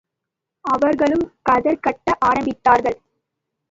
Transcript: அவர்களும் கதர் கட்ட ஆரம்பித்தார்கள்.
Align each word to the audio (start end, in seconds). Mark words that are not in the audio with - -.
அவர்களும் 0.65 1.25
கதர் 1.43 1.79
கட்ட 1.79 2.17
ஆரம்பித்தார்கள். 2.25 2.99